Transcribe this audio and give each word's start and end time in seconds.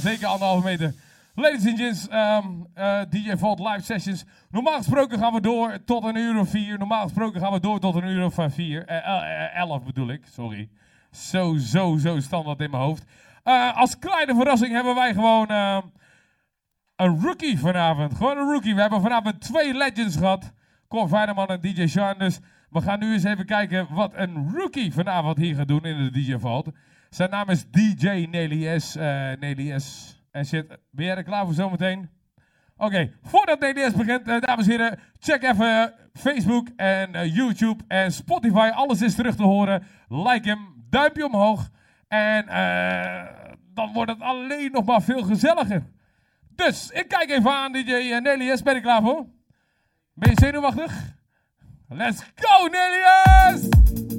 zeker 0.00 0.26
anderhalve 0.26 0.64
meter. 0.64 0.94
Ladies 1.34 1.66
and 1.66 1.78
gents, 1.78 2.08
ehm, 2.08 2.46
eh, 2.74 3.00
DJ 3.10 3.36
Vault 3.36 3.58
live 3.60 3.80
sessions. 3.82 4.24
Normaal 4.50 4.76
gesproken 4.76 5.18
gaan 5.18 5.32
we 5.32 5.40
door 5.40 5.84
tot 5.84 6.04
een 6.04 6.16
uur 6.16 6.38
of 6.38 6.48
vier. 6.50 6.78
Normaal 6.78 7.02
gesproken 7.02 7.40
gaan 7.40 7.52
we 7.52 7.60
door 7.60 7.78
tot 7.80 7.94
een 7.94 8.06
uur 8.06 8.24
of 8.24 8.38
eh, 8.38 8.44
vier. 8.48 8.86
Eh, 8.86 9.06
el- 9.06 9.68
elf 9.68 9.82
bedoel 9.84 10.08
ik, 10.08 10.26
sorry. 10.32 10.68
Zo, 11.10 11.56
zo, 11.56 11.96
zo 11.96 12.20
standaard 12.20 12.60
in 12.60 12.70
mijn 12.70 12.82
hoofd. 12.82 13.04
Als 13.74 13.98
kleine 13.98 14.34
verrassing 14.34 14.72
hebben 14.72 14.94
wij 14.94 15.14
gewoon 15.14 15.46
ehm, 15.46 15.80
een 16.96 17.20
rookie 17.20 17.58
vanavond. 17.58 18.14
Gewoon 18.14 18.38
een 18.38 18.52
rookie. 18.52 18.74
We 18.74 18.80
hebben 18.80 19.00
vanavond 19.00 19.40
twee 19.40 19.74
legends 19.74 20.16
gehad. 20.16 20.52
Cor 20.88 21.08
Feyenoord 21.08 21.50
en 21.50 21.60
DJ 21.60 21.86
Sean. 21.86 22.18
Dus 22.18 22.38
we 22.70 22.80
gaan 22.80 22.98
nu 22.98 23.12
eens 23.12 23.24
even 23.24 23.46
kijken 23.46 23.86
wat 23.90 24.12
een 24.14 24.50
rookie 24.54 24.92
vanavond 24.92 25.36
hier 25.36 25.54
gaat 25.54 25.68
doen 25.68 25.84
in 25.84 25.96
de 26.04 26.10
DJ 26.10 26.36
Vault. 26.38 26.68
Zijn 27.10 27.30
naam 27.30 27.48
is 27.48 27.64
DJ 27.70 28.06
eh, 28.08 28.28
Nelly 28.30 29.78
S. 29.78 30.18
En 30.30 30.46
shit, 30.46 30.78
ben 30.90 31.04
jij 31.04 31.16
er 31.16 31.22
klaar 31.22 31.44
voor 31.44 31.54
zometeen? 31.54 32.10
Oké, 32.76 33.12
voordat 33.22 33.60
Nelly 33.60 33.90
S 33.90 33.92
begint, 33.92 34.28
eh, 34.28 34.40
dames 34.40 34.64
en 34.64 34.70
heren, 34.70 34.98
check 35.18 35.42
even 35.42 35.94
Facebook 36.12 36.68
en 36.76 37.14
eh, 37.14 37.34
YouTube 37.34 37.84
en 37.88 38.12
Spotify. 38.12 38.70
Alles 38.74 39.02
is 39.02 39.14
terug 39.14 39.36
te 39.36 39.42
horen. 39.42 39.82
Like 40.08 40.48
hem, 40.48 40.84
duimpje 40.90 41.26
omhoog. 41.26 41.68
En 42.08 42.46
dan 43.74 43.92
wordt 43.92 44.10
het 44.10 44.20
alleen 44.20 44.72
nog 44.72 44.84
maar 44.84 45.02
veel 45.02 45.22
gezelliger. 45.22 45.82
Dus, 46.54 46.90
ik 46.90 47.08
kijk 47.08 47.30
even 47.30 47.50
aan, 47.50 47.72
DJ 47.72 48.18
Nelly 48.22 48.56
S. 48.56 48.62
Ben 48.62 48.74
je 48.74 48.80
klaar 48.80 49.02
voor? 49.02 49.26
Ben 50.14 50.30
je 50.30 50.36
zenuwachtig? 50.40 51.14
Let's 51.88 52.22
go, 52.34 52.66
Nelly 52.66 53.58
S! 53.58 54.18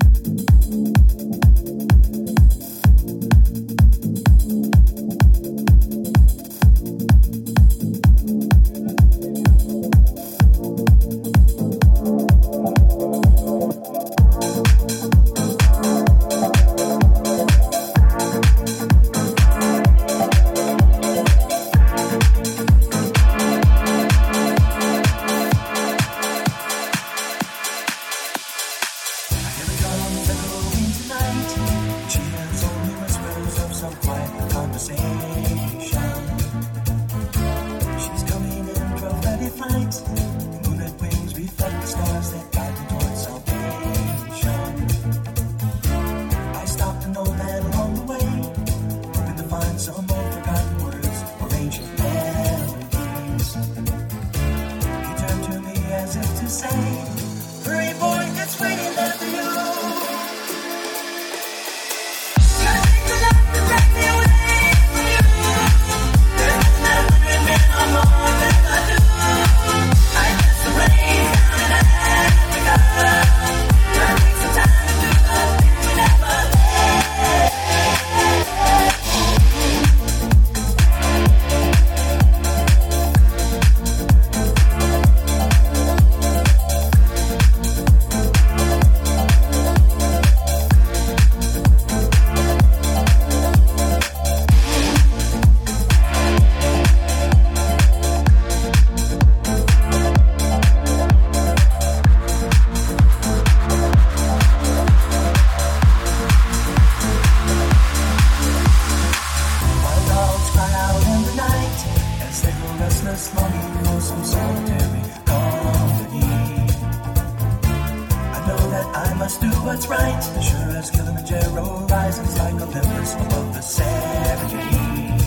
What's 119.65 119.87
right, 119.87 120.21
the 120.33 120.41
sure 120.41 120.77
as 120.77 120.89
Kilimanjaro 120.89 121.85
rises 121.87 122.37
like 122.37 122.53
Olympus 122.55 123.13
above 123.15 123.53
the 123.53 123.59
Serengeti. 123.59 125.21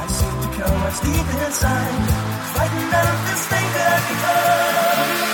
I 0.00 0.06
seem 0.06 0.36
to 0.42 0.48
kill 0.56 0.74
what's 0.80 1.00
deep 1.00 1.28
inside, 1.46 2.08
frightened 2.52 2.94
of 2.94 3.18
this 3.28 3.46
thing 3.46 3.68
that 3.76 3.88
I 3.92 5.18
become. 5.18 5.31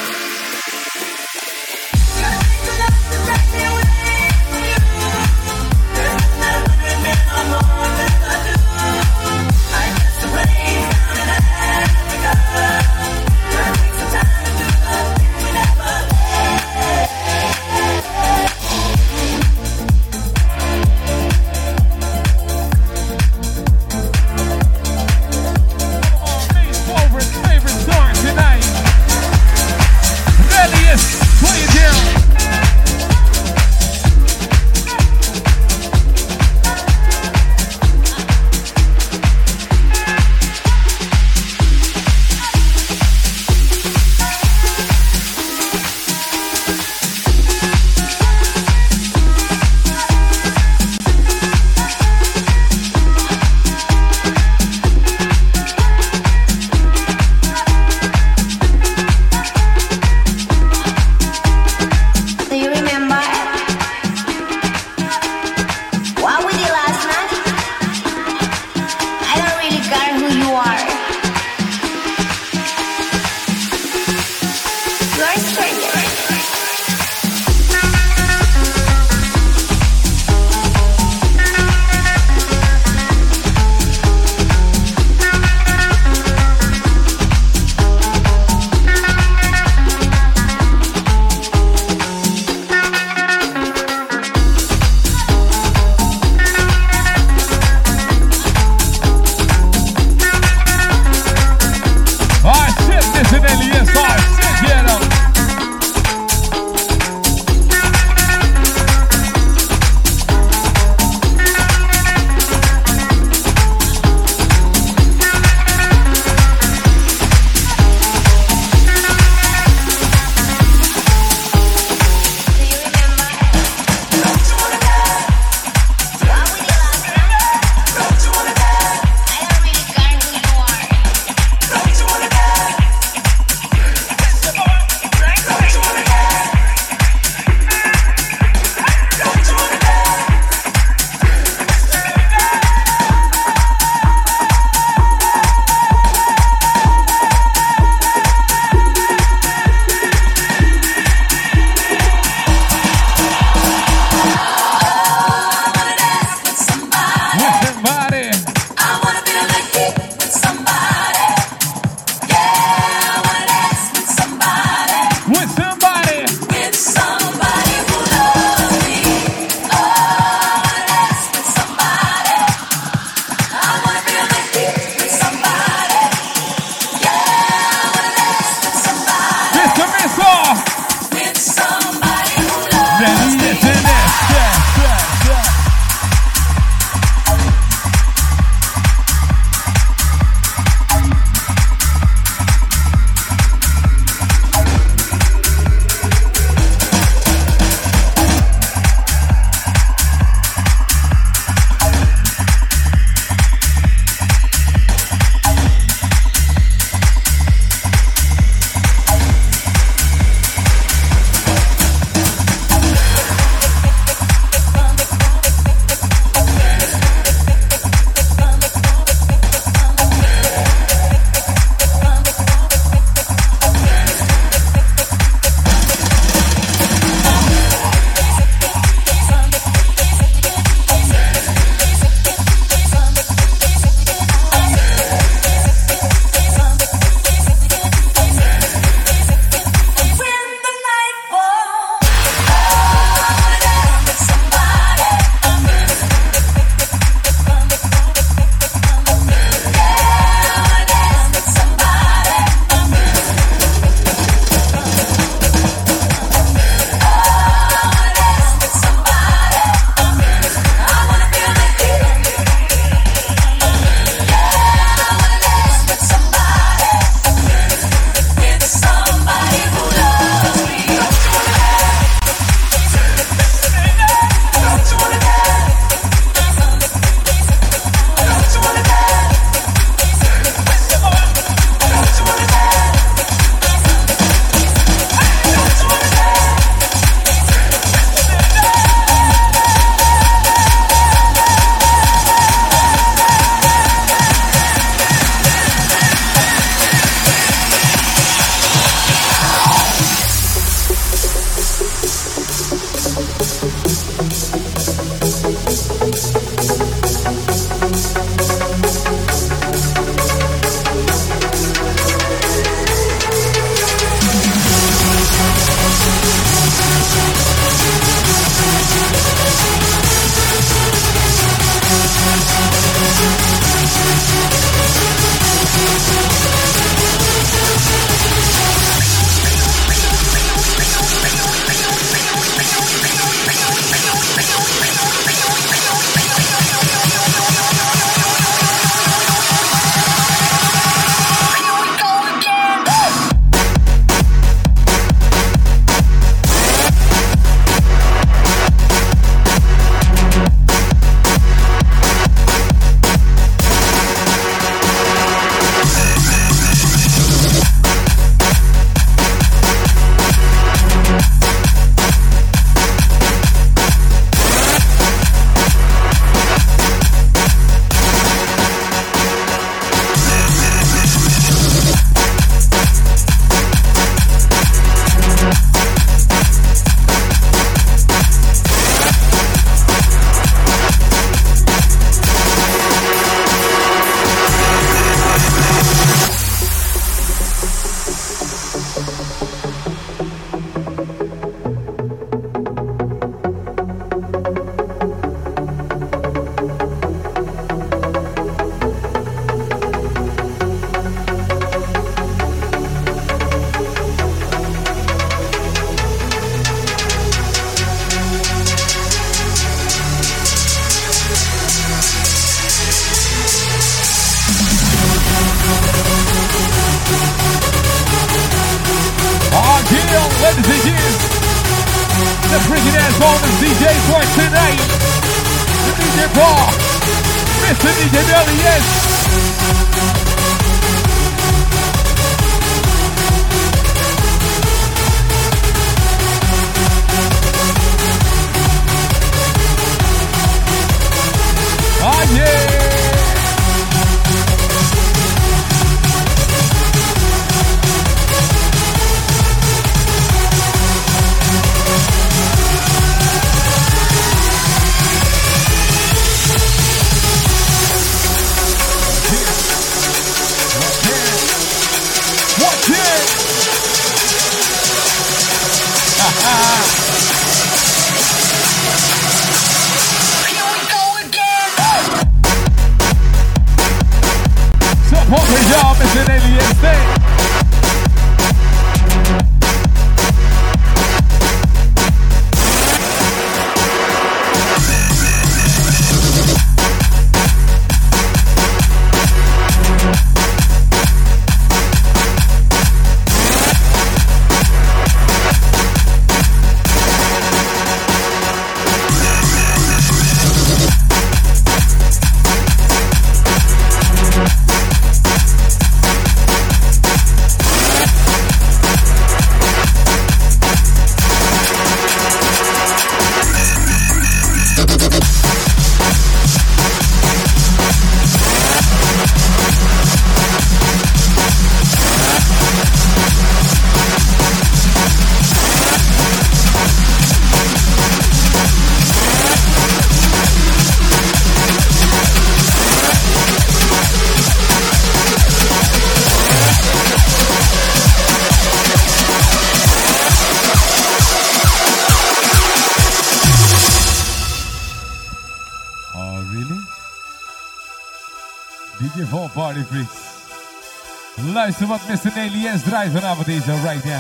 Luister 551.78 552.08
wat 552.08 552.24
Mr. 552.24 552.32
Nelly 552.34 552.78
S 552.78 552.82
draait 552.82 553.12
vanavond 553.12 553.46
deze 553.46 553.72
right 553.82 554.04
now. 554.04 554.14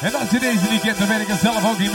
En 0.00 0.14
als 0.14 0.30
je 0.30 0.38
deze 0.38 0.70
niet 0.70 0.80
kent, 0.80 0.98
dan 0.98 1.08
weet 1.08 1.20
ik 1.20 1.26
het 1.26 1.40
zelf 1.40 1.64
ook 1.64 1.78
niet 1.78 1.90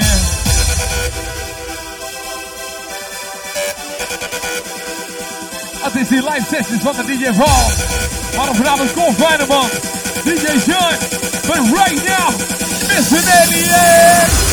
is 5.96 6.10
live 6.10 6.46
sessions 6.50 6.82
van 6.82 6.96
de 6.96 7.04
DJ 7.06 7.34
Vol. 7.34 8.38
Maar 8.38 8.56
vanavond 8.56 8.94
komt 8.94 9.18
Feyenoord, 9.18 9.72
DJ 10.24 10.60
Sean. 10.60 10.98
But 11.46 11.78
right 11.78 12.04
now, 12.04 12.30
Mr. 12.88 13.24
Nelly 13.26 13.64
S. 13.64 14.45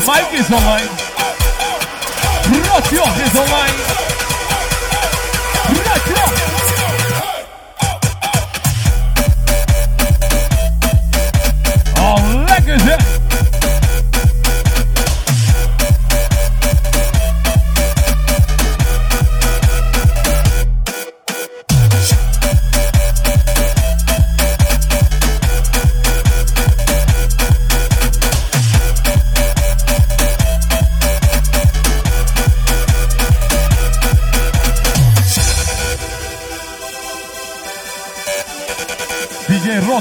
Mike 0.00 0.32
is 0.32 0.50
online. 0.50 1.11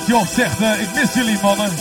Rotjoch 0.01 0.27
zegt, 0.36 0.62
eh, 0.62 0.81
ik 0.81 0.93
mis 0.93 1.13
jullie 1.13 1.38
mannen. 1.41 1.72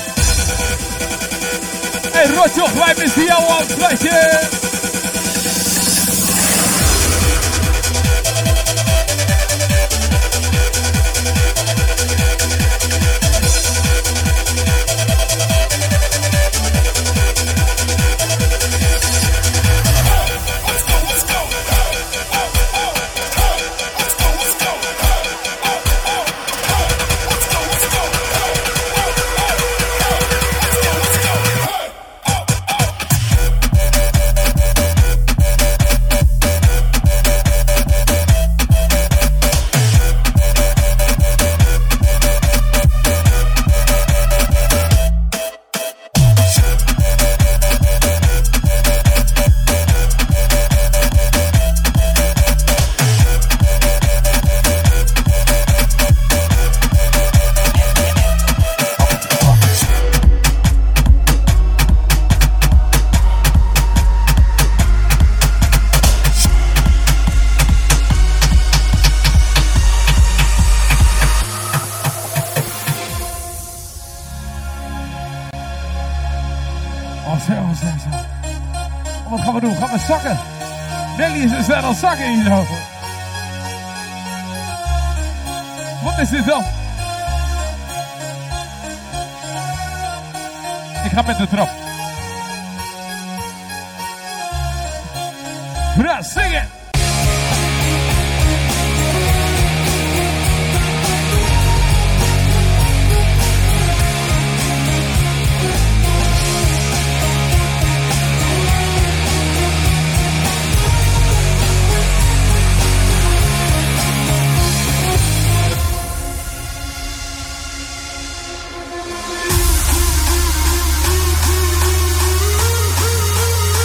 Hey 2.12 2.26
Rotjoch, 2.34 2.72
wij 2.72 2.94
missen 2.98 3.24
jou 3.24 3.42
het 3.52 3.72
flesje. 3.72 4.69
zakken. 80.10 80.38
Nelly 81.16 81.58
is 81.58 81.68
er 81.68 81.82
al 81.82 81.94
zakken 81.94 82.46
hoofd. 82.46 82.70
Wat 86.02 86.18
is 86.18 86.28
dit 86.28 86.46
dan? 86.46 86.64
Ik 91.04 91.10
ga 91.10 91.22
met 91.22 91.38
de 91.38 91.46
trap. 91.48 91.68
Ja, 95.96 96.22
zingen! 96.22 96.79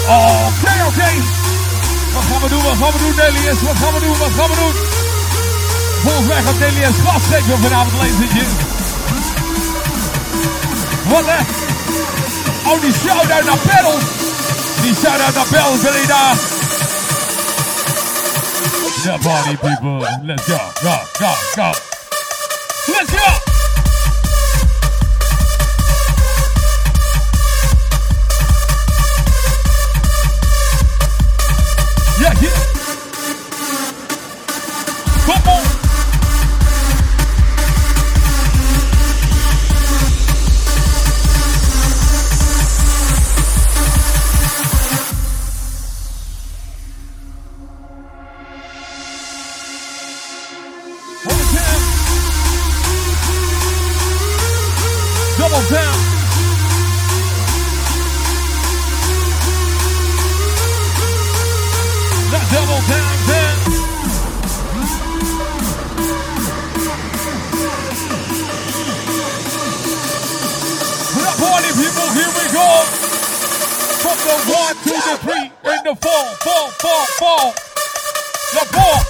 Oh, 0.08 0.48
oké, 0.48 0.74
oké. 0.88 1.10
Wat 2.14 2.24
gaan 2.24 2.42
we 2.42 2.50
doen, 2.50 2.64
wat 2.64 2.78
gaan 2.82 2.92
we 2.92 2.98
doen, 2.98 3.16
Delius? 3.16 3.62
Wat 3.62 3.78
gaan 3.78 3.94
we 3.94 4.00
doen, 4.00 4.18
wat 4.18 4.32
gaan 4.38 4.50
we 4.50 4.56
doen? 4.56 4.74
Volgens 6.04 6.28
mij 6.28 6.42
gaat 6.42 6.60
Delius 6.60 6.96
glas 7.02 7.22
zeker 7.30 7.58
vanavond 7.58 8.02
lezen. 8.02 8.48
Wat 11.10 11.26
hè? 11.26 11.40
Oh, 12.72 12.82
die 12.82 12.94
shout-out 12.94 13.46
naar 13.46 13.58
Perl. 13.58 14.00
Die 14.82 14.96
shout-out 14.96 15.36
naar 15.36 15.46
Perl, 15.46 15.78
Belinda. 15.78 16.34
The 19.04 19.18
body 19.22 19.56
people, 19.58 20.08
let's 20.24 20.44
go, 20.44 20.58
go, 20.82 20.98
go, 21.20 21.32
go. 21.56 21.85
the 74.26 74.32
one, 74.52 74.76
two, 74.84 74.90
the 74.90 75.18
three, 75.22 75.52
and 75.72 75.86
the 75.86 75.96
four, 76.02 76.26
four, 76.42 76.70
four, 76.82 77.06
four. 77.20 77.54
The 78.54 78.66
four. 78.74 79.05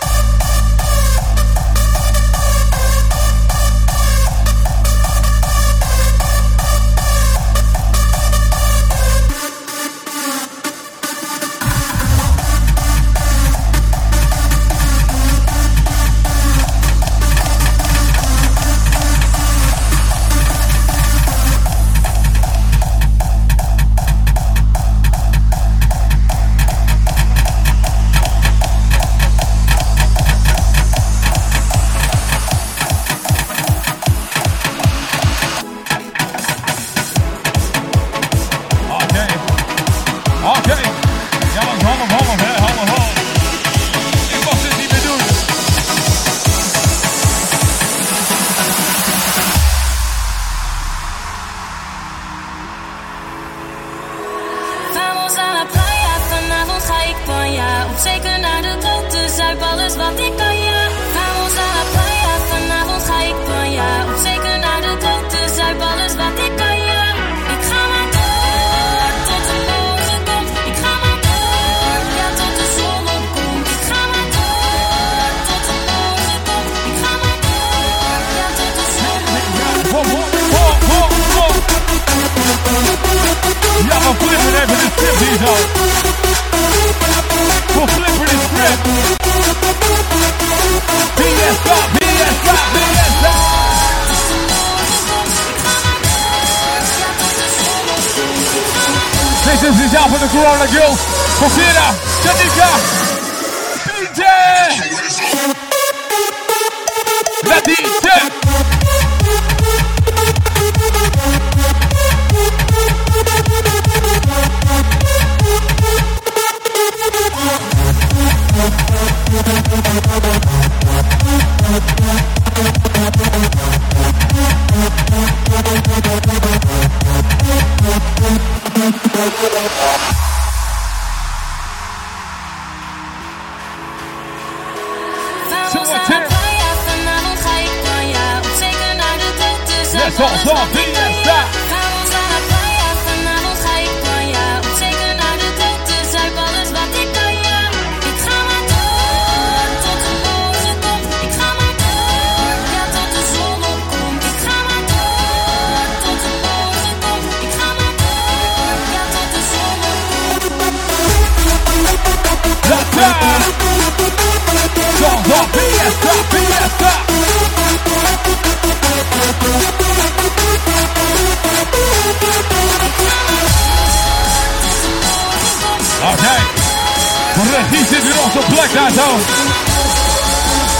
de 177.55 177.61
heat 177.61 177.87
zit 177.89 178.03
in 178.03 178.19
onze 178.23 178.39
plek 178.53 178.73
daar 178.73 178.91
zo. 178.91 179.07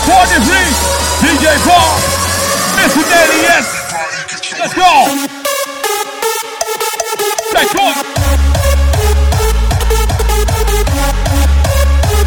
43, 0.05 0.77
DJ 1.19 1.47
Paul, 1.67 1.91
Mr. 2.75 3.03
Daily, 3.09 3.39
yes. 3.49 3.67
Let's 4.59 4.73
go. 4.73 4.91
Take 7.53 7.79
one. 7.79 7.95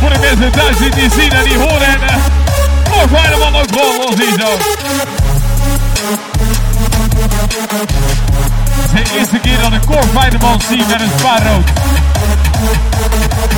Voor 0.00 0.10
de 0.10 0.18
mensen 0.18 0.52
thuis 0.52 0.76
die 0.76 0.90
die 0.90 1.10
zien 1.10 1.32
en 1.32 1.44
die 1.44 1.56
horen 1.56 1.86
en 1.86 2.00
uh, 2.02 3.18
fijne 3.18 3.36
man 3.36 3.56
ook 3.56 3.68
gewoon 3.70 4.06
ons 4.06 4.16
hier 4.16 4.40
zo. 4.40 4.50
Het 8.80 9.00
is 9.00 9.10
de 9.10 9.18
eerste 9.18 9.38
keer 9.38 9.60
dat 9.60 9.72
ik 9.72 9.86
Cor 9.86 10.12
Weideman 10.14 10.60
zie 10.68 10.84
met 10.86 11.00
een 11.00 11.10
spaarrood. 11.18 11.68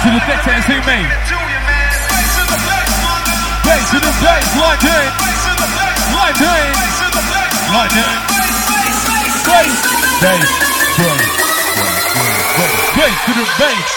Bass 0.00 0.08
in 0.08 0.16
the 0.16 0.24
deck 0.24 0.40
hands, 0.48 0.64
who 0.64 0.80
me? 0.88 0.98
Bass 3.68 3.92
in 3.92 4.00
the 4.00 4.14
bass, 4.24 4.48
like 4.56 4.80
it. 4.80 5.12
Like 6.16 6.40
it. 6.40 6.72
Like 7.68 7.92
it. 8.00 8.08
Bass. 9.44 9.76
Bass. 10.24 10.48
Bass. 10.96 11.20
Bass 12.96 13.16
to 13.26 13.32
the 13.36 13.44
bass. 13.60 13.88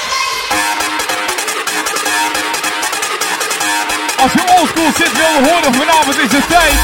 Als 4.20 4.34
je 4.34 4.42
oldschool 4.58 4.92
zit, 4.98 5.12
wilde 5.18 5.50
horen 5.50 5.74
vanavond 5.74 6.18
is 6.20 6.30
de 6.30 6.42
tijd. 6.48 6.78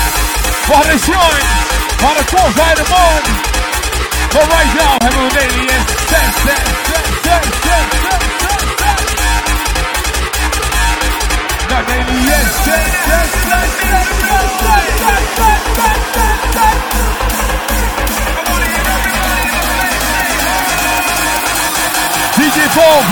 Waar 0.68 0.84
de 0.84 0.98
shine, 1.04 1.44
waar 2.02 2.16
de 2.18 2.24
cross 2.26 2.54
bij 2.54 2.74
de 2.76 2.86
man. 2.90 3.22
But 4.32 4.46
right 4.56 4.74
now, 4.74 4.96
hebben 5.04 5.28
we 5.28 5.30
een 5.30 5.52
alien. 5.52 5.68
Dance, 6.10 6.40
dance, 6.46 6.72
dance, 6.90 7.20
dance, 7.24 7.60
dance, 7.64 7.98
dance, 8.00 8.38
dance. 8.48 8.69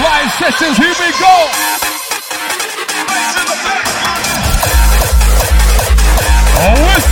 live 0.04 0.32
sessions. 0.34 0.78
Here 0.78 0.94
we 1.00 1.12
go. 1.20 1.36
Oh, 6.60 7.07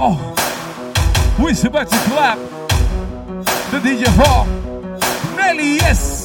Oh, 0.00 0.16
we're 1.40 1.66
about 1.66 1.88
to 1.88 1.96
clap. 2.06 2.38
The 3.72 3.80
DJ 3.80 4.06
Rock. 4.16 4.46
Nelly, 5.36 5.74
yes. 5.74 6.17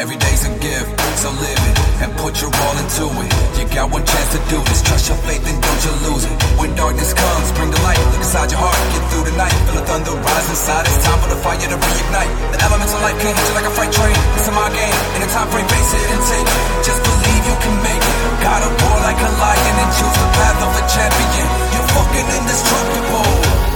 Every 0.00 0.16
day's 0.16 0.48
a 0.48 0.52
gift, 0.64 0.88
so 1.20 1.28
live 1.28 1.60
it 1.60 1.76
and 2.00 2.08
put 2.16 2.32
your 2.40 2.48
all 2.48 2.76
into 2.80 3.04
it. 3.20 3.28
You 3.60 3.68
got 3.68 3.92
one 3.92 4.00
chance 4.00 4.32
to 4.32 4.40
do 4.48 4.56
this. 4.64 4.80
Trust 4.80 5.12
your 5.12 5.20
faith 5.28 5.44
and 5.44 5.60
don't 5.60 5.82
you 5.84 5.92
lose 6.08 6.24
it. 6.24 6.32
When 6.56 6.72
darkness 6.72 7.12
comes, 7.12 7.52
bring 7.52 7.68
the 7.68 7.76
light. 7.84 8.00
Look 8.08 8.24
inside 8.24 8.48
your 8.48 8.64
heart, 8.64 8.80
get 8.96 9.04
through 9.12 9.28
the 9.28 9.36
night. 9.36 9.52
Feel 9.68 9.76
the 9.76 9.84
thunder 9.84 10.16
rise 10.24 10.48
inside. 10.48 10.88
It's 10.88 11.04
time 11.04 11.20
for 11.20 11.28
the 11.28 11.36
fire 11.44 11.60
to 11.60 11.76
reignite. 11.76 12.32
The 12.48 12.64
elements 12.64 12.96
of 12.96 13.04
life 13.04 13.20
can't 13.20 13.36
hit 13.36 13.44
you 13.44 13.52
like 13.52 13.68
a 13.68 13.74
freight 13.76 13.92
train. 13.92 14.16
It's 14.40 14.48
a 14.48 14.52
my 14.56 14.72
game. 14.72 14.96
In 15.20 15.20
a 15.20 15.28
time 15.36 15.52
frame, 15.52 15.68
face 15.68 15.92
it 15.92 16.04
and 16.16 16.22
take 16.32 16.48
it. 16.48 16.60
Just 16.80 17.00
believe 17.04 17.42
you 17.44 17.56
can 17.60 17.76
make 17.84 18.00
it. 18.00 18.16
Gotta 18.40 18.72
roar 18.72 18.96
like 19.04 19.20
a 19.20 19.30
lion 19.36 19.74
and 19.84 19.90
choose 20.00 20.16
the 20.16 20.28
path 20.32 20.64
of 20.64 20.72
a 20.80 20.84
champion. 20.88 21.46
You're 21.76 21.88
fucking 21.92 22.28
indestructible. 22.40 23.28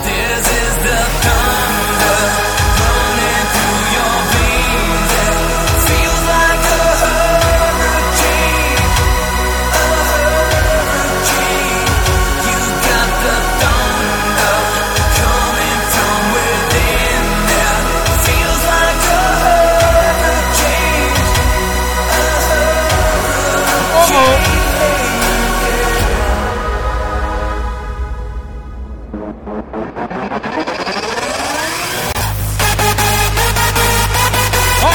This 0.08 0.40
is 0.40 0.72
the 0.88 0.98
thunder 1.20 2.63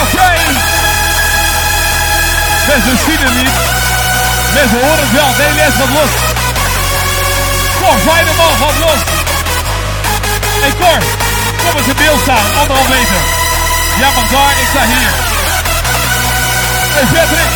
Oké. 0.00 0.30
Mensen 2.66 2.98
zien 3.06 3.20
het 3.26 3.34
niet. 3.34 3.50
Mensen 4.54 4.80
horen 4.80 4.98
het 4.98 5.12
wel. 5.12 5.34
Nee, 5.38 5.52
les 5.52 5.76
wat 5.78 5.88
los. 5.88 6.10
Kom, 7.80 7.98
fijne 7.98 8.32
man, 8.36 8.58
wat 8.58 8.76
los. 8.78 9.00
Hey 10.60 10.72
Cor, 10.80 10.98
kom 11.64 11.78
eens 11.78 11.86
in 11.86 11.96
beeld 11.96 12.20
staan. 12.20 12.46
Anderhalf 12.60 12.88
meter. 12.88 13.20
Ja, 13.98 14.08
maar 14.14 14.28
daar, 14.30 14.50
ik 14.60 14.68
sta 14.70 14.82
hier. 14.84 15.10
Hey 16.94 17.04
Patrick. 17.04 17.50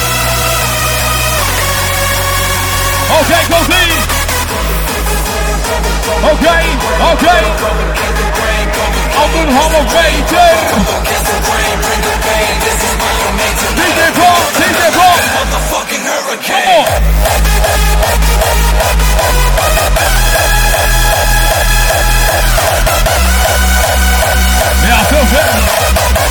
Oké, 3.08 3.20
okay, 3.20 3.44
kom 3.50 3.64
zien. 3.72 4.13
Okay, 5.74 6.64
okay. 7.10 7.42
Open 9.18 9.48
home 9.50 9.74
of 9.74 9.86
raging. 9.90 10.62
DJ 13.74 14.00
Paul, 14.14 14.42
DJ 14.54 14.80
Paul. 14.94 15.18
Motherfucking 15.34 16.04
hurricane. 16.06 16.62
Come 16.62 16.78
on. 16.78 18.04
Yeah, 24.84 25.00
I 25.00 25.04
feel 25.10 25.26
good. 26.18 26.23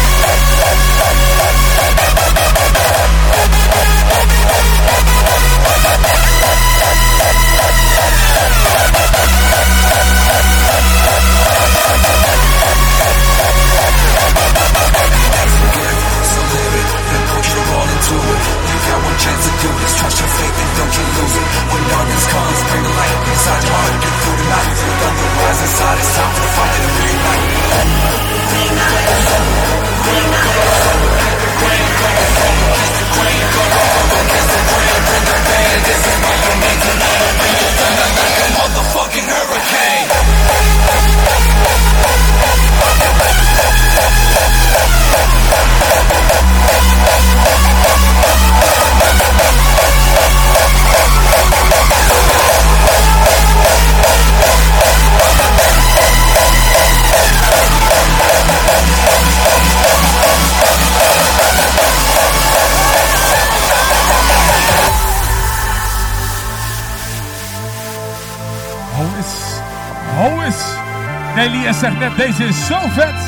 Zegt 71.83 71.99
net, 71.99 72.17
deze 72.17 72.43
is 72.43 72.65
zo 72.65 72.79
vet. 72.89 73.19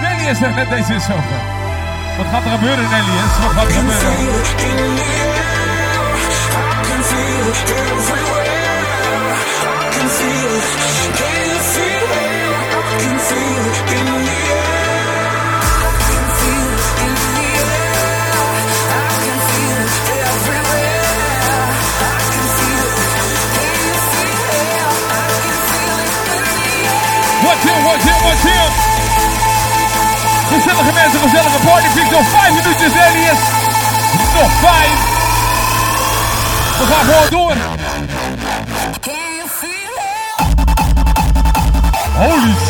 Nelia 0.00 0.34
zegt 0.34 0.54
net, 0.54 0.68
deze 0.68 0.94
is 0.94 1.04
zo 1.04 1.14
vet. 1.28 1.44
Wat 2.16 2.26
gaat 2.26 2.44
er 2.44 2.50
gebeuren, 2.50 2.84
Nelius? 2.90 3.38
Wat 3.42 3.50
gaat 3.50 3.66
er 3.66 3.72
gebeuren? 3.72 4.39
Ele 31.80 31.88
ficou 31.90 32.22
5 32.22 32.52
minutes 32.52 32.82
is 32.82 32.94
alias. 32.94 33.38
No 34.34 34.44
5. 34.44 35.10
Por 36.76 36.86
favor, 36.86 37.30
do 37.30 37.50
it. 37.52 37.58
Holy 42.16 42.69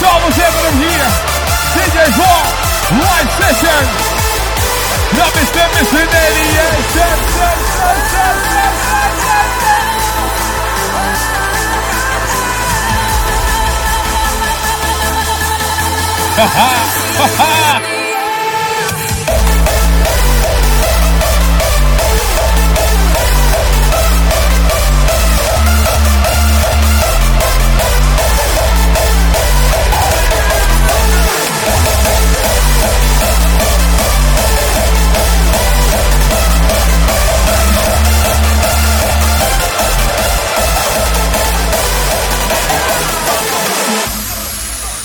It's 0.00 0.08
almost 0.08 0.38
evident 0.40 0.80
here. 0.80 1.12
DJ 1.76 2.08
Ball, 2.16 2.48
live 3.04 3.30
session. 3.36 3.84
Not 5.12 5.28
Mr. 5.36 5.60
Mr. 5.76 6.00
88. 6.00 6.10
Ha 16.32 16.46
ha! 16.48 16.70
Ha 17.18 17.26
ha! 17.36 17.99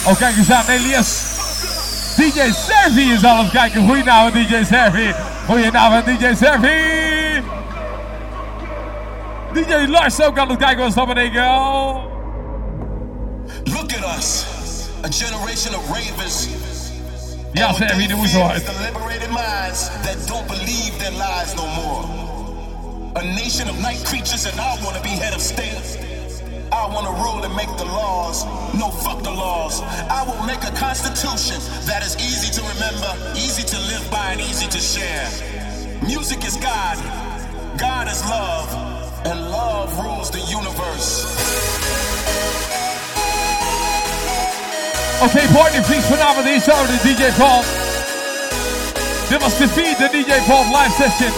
Oh, 0.08 0.18
kijk 0.18 0.38
eens 0.38 0.52
aan, 0.52 0.66
Elias. 0.68 1.24
DJ 2.16 2.52
Servi 2.52 3.12
is 3.12 3.24
aan 3.24 3.38
het 3.38 3.52
kijken. 3.52 3.86
Goedenavond, 3.88 4.34
DJ 4.34 4.64
Servi. 4.64 5.14
Goedenavond, 5.46 6.06
DJ 6.06 6.34
Servi. 6.36 7.44
DJ 9.54 9.88
Lars 9.88 10.22
ook 10.22 10.38
aan 10.38 10.50
het 10.50 10.58
kijken. 10.58 10.94
Dat 10.94 11.08
betekent? 11.08 11.46
Oh. 11.46 12.04
Look 13.64 13.92
at 13.94 14.18
us, 14.18 14.46
a 15.04 15.10
generation 15.12 15.76
of 15.76 15.88
ravers. 15.88 16.48
Ja, 17.54 17.74
Servi, 17.74 17.96
they 17.96 18.08
doe 18.08 18.18
eens 18.22 18.32
zo 18.32 18.38
fear 18.38 18.50
hard. 18.50 18.66
the 18.66 18.72
liberated 18.82 19.30
minds 19.30 19.90
that 20.04 20.28
don't 20.28 20.48
believe 20.48 20.98
their 20.98 21.12
lies 21.12 21.54
no 21.56 21.68
more. 21.68 22.06
A 23.16 23.24
nation 23.24 23.70
of 23.70 23.80
night 23.80 24.04
creatures, 24.04 24.46
and 24.46 24.60
I 24.60 24.84
wanna 24.84 25.02
be 25.02 25.10
head 25.10 25.34
of 25.34 25.42
state. 25.42 26.05
I 26.86 26.88
wanna 26.88 27.18
rule 27.24 27.44
and 27.44 27.56
make 27.56 27.76
the 27.78 27.86
laws. 27.86 28.46
No, 28.78 28.92
fuck 28.92 29.24
the 29.24 29.32
laws. 29.32 29.82
I 29.82 30.22
will 30.22 30.46
make 30.46 30.62
a 30.64 30.70
constitution 30.78 31.58
that 31.90 32.06
is 32.06 32.14
easy 32.18 32.54
to 32.54 32.62
remember, 32.62 33.10
easy 33.34 33.64
to 33.64 33.78
live 33.90 34.06
by, 34.12 34.34
and 34.34 34.42
easy 34.42 34.68
to 34.68 34.78
share. 34.78 35.26
Music 36.06 36.46
is 36.46 36.56
God, 36.58 36.98
God 37.80 38.08
is 38.08 38.22
love, 38.30 38.70
and 39.26 39.50
love 39.50 39.98
rules 39.98 40.30
the 40.30 40.42
universe. 40.46 41.26
Okay, 45.26 45.48
party, 45.48 45.80
Oké, 45.80 45.82
partyvlies 45.82 46.06
vanavond 46.06 46.46
hier 46.46 46.62
zo, 46.62 46.86
de 46.86 46.98
DJ 47.02 47.34
Paul. 47.38 47.64
Dit 49.30 49.42
was 49.42 49.58
de 49.58 49.68
vierde 49.68 50.10
DJ 50.12 50.34
Paul 50.48 50.66
live 50.66 50.94
session. 51.02 51.34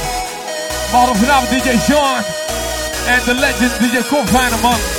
We 0.91 0.97
hadden 0.97 1.15
vanavond 1.15 1.49
DJ 1.49 1.79
Sean 1.87 2.23
en 3.07 3.19
de 3.25 3.33
legend 3.33 3.71
DJ 3.79 4.07
Confinement. 4.07 4.96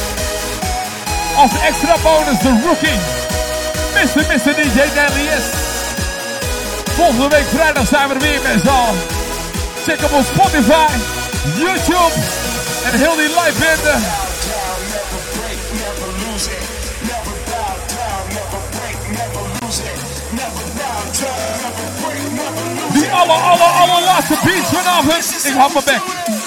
Als 1.38 1.50
extra 1.62 1.96
bonus 2.02 2.38
de 2.38 2.60
rookie, 2.64 2.98
Mr. 3.94 4.26
Mr. 4.26 4.54
DJ 4.54 4.78
Nelly. 4.94 5.28
Volgende 6.84 7.28
week 7.28 7.46
vrijdag 7.54 7.86
zijn 7.86 8.08
we 8.08 8.14
er 8.14 8.20
weer 8.20 8.40
met 8.42 8.60
z'n. 8.62 8.96
Check 9.84 10.00
hem 10.00 10.18
op 10.18 10.24
Spotify, 10.34 10.86
YouTube 11.56 12.14
en 12.84 12.98
heel 12.98 13.16
die 13.16 13.28
live 13.28 13.58
bende. 13.58 13.94
Die 22.92 23.10
aller, 23.10 23.34
aller, 23.34 23.66
allerlaatste 23.66 24.34
beats 24.44 24.68
vanavond. 24.68 25.44
Ik 25.44 25.54
hou 25.54 25.72
mijn 25.72 25.84
bek. 25.84 26.37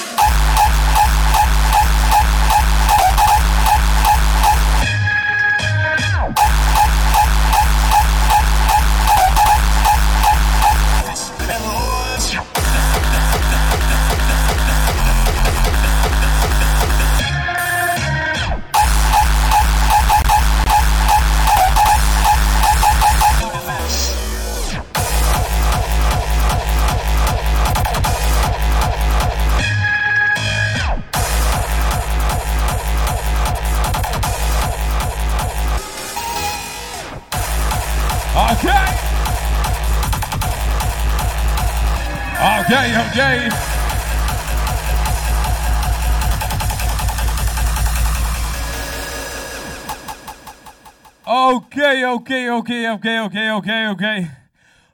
Oké, 52.21 52.51
oké, 52.51 52.91
oké, 52.91 53.21
oké, 53.21 53.53
oké, 53.53 53.89
oké. 53.89 54.29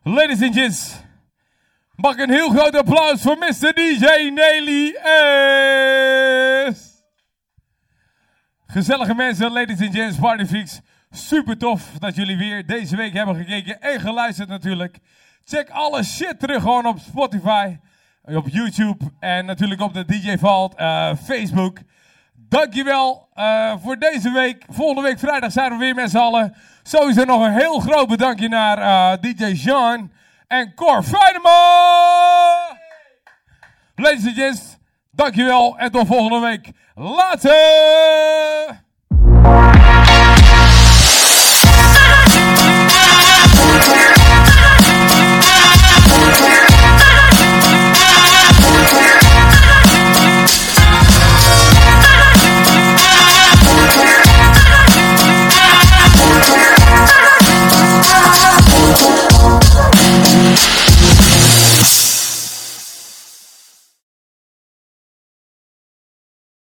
Ladies 0.04 0.42
and 0.42 0.54
gents, 0.54 0.96
mag 1.96 2.18
een 2.18 2.30
heel 2.30 2.50
groot 2.50 2.76
applaus 2.76 3.22
voor 3.22 3.38
Mr. 3.38 3.74
DJ 3.74 4.32
Nelly 4.34 4.96
S. 6.74 7.04
Gezellige 8.68 9.14
mensen, 9.14 9.52
ladies 9.52 9.82
and 9.82 9.96
gents, 9.96 10.18
partyfreaks. 10.18 10.82
Super 11.12 11.58
tof 11.58 11.92
dat 12.00 12.16
jullie 12.16 12.38
weer 12.38 12.66
deze 12.66 12.96
week 12.96 13.14
hebben 13.14 13.36
gekeken 13.36 13.82
en 13.82 14.00
geluisterd 14.00 14.50
natuurlijk. 14.50 14.98
Check 15.46 15.70
alle 15.70 16.04
shit 16.04 16.40
terug 16.40 16.62
gewoon 16.62 16.86
op 16.86 17.00
Spotify, 17.00 17.78
op 18.24 18.48
YouTube 18.50 19.06
en 19.20 19.46
natuurlijk 19.46 19.82
op 19.82 19.94
de 19.94 20.06
DJ 20.06 20.38
Vault, 20.38 20.76
eh, 20.76 21.12
Facebook. 21.24 21.78
Dankjewel 22.50 23.28
uh, 23.36 23.74
voor 23.84 23.98
deze 23.98 24.32
week. 24.32 24.64
Volgende 24.70 25.02
week 25.02 25.20
vrijdag 25.20 25.52
zijn 25.52 25.72
we 25.72 25.78
weer 25.78 25.96
met 25.96 26.10
z'n 26.10 26.18
allen. 26.18 26.56
Sowieso 26.84 27.24
nog 27.24 27.42
een 27.46 27.54
heel 27.54 27.80
groot 27.80 28.08
bedankje 28.08 28.48
naar 28.48 28.78
eh, 28.78 29.22
DJ 29.22 29.46
Jean 29.46 30.12
en 30.48 30.74
Cor 30.74 31.04
Feideman. 31.04 31.52
Ladies 33.96 34.26
and 34.26 34.36
gents, 34.36 34.78
dankjewel 35.12 35.78
en 35.78 35.92
tot 35.92 36.08
volgende 36.08 36.48
week. 36.48 36.72
Later! 36.96 38.86
Ah! 46.40 46.77
now. 58.10 58.38